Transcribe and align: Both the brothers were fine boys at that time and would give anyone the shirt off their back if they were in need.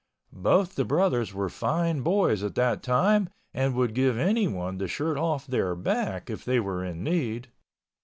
Both 0.33 0.73
the 0.73 0.83
brothers 0.83 1.31
were 1.31 1.47
fine 1.47 2.01
boys 2.01 2.41
at 2.41 2.55
that 2.55 2.81
time 2.81 3.29
and 3.53 3.75
would 3.75 3.93
give 3.93 4.17
anyone 4.17 4.79
the 4.79 4.87
shirt 4.87 5.15
off 5.15 5.45
their 5.45 5.75
back 5.75 6.27
if 6.27 6.43
they 6.43 6.59
were 6.59 6.83
in 6.83 7.03
need. 7.03 7.49